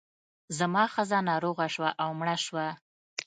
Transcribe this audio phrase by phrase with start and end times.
[0.57, 2.67] زما ښځه ناروغه شوه او مړه شوه.